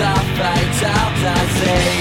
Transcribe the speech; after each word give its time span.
a 0.00 0.14
fatal 0.36 1.10
disease. 1.20 1.84
I'm 1.84 1.93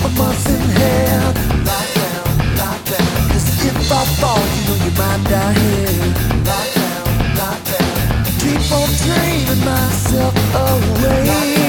I 0.00 0.08
mustn't 0.16 0.70
have 0.78 1.34
Lie 1.66 1.90
down, 1.94 2.56
lie 2.56 2.78
if 3.68 3.92
I 3.92 4.04
fall, 4.20 4.38
you 4.54 4.62
know 4.66 4.78
you 4.84 4.92
might 4.96 5.22
die 5.28 5.52
here. 5.52 6.14
Lie 6.46 6.70
down, 6.74 7.06
lie 7.38 7.60
down. 7.66 8.24
Keep 8.38 8.72
on 8.72 8.88
dreaming 9.02 9.64
myself 9.64 10.34
away. 10.54 11.67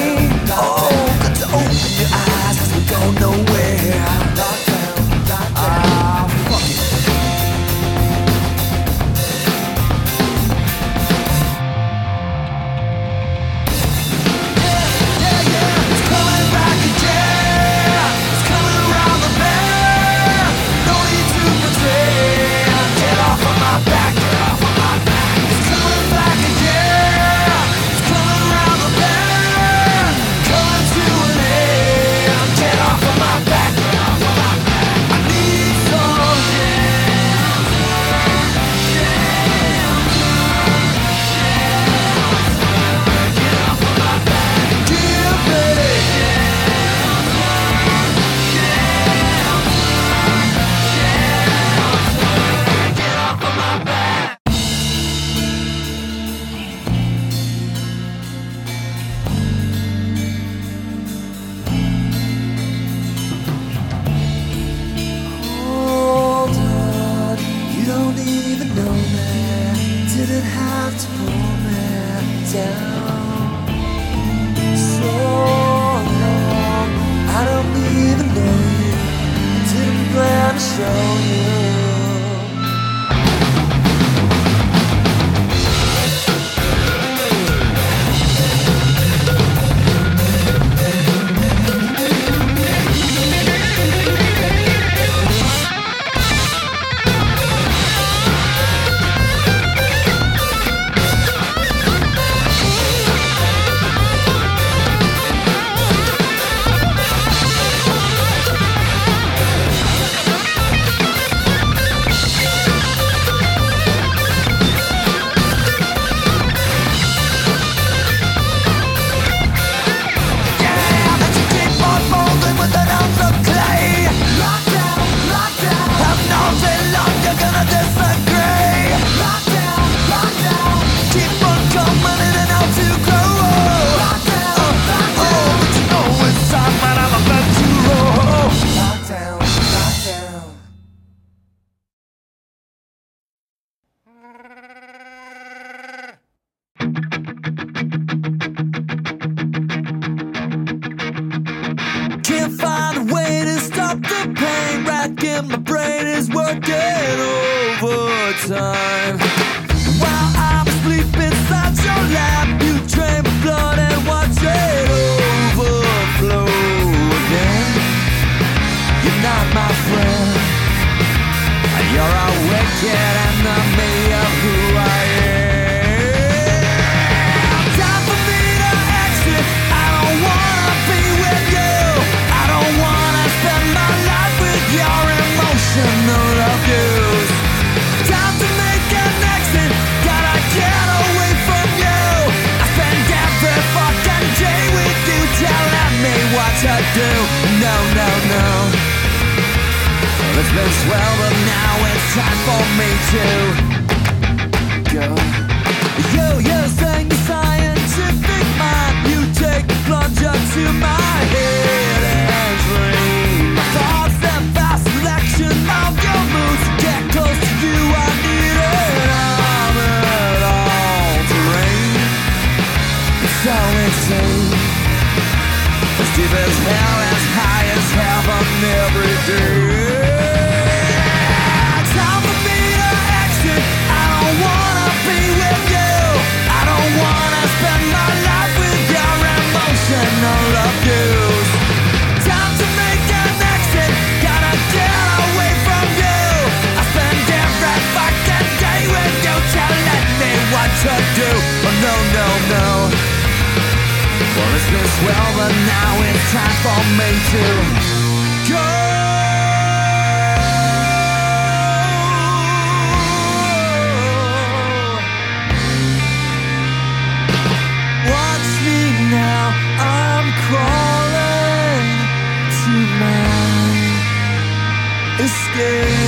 Escape. 275.60 275.98